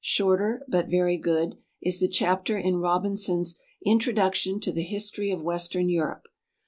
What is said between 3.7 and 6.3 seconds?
"Introduction to the History of Western Europe."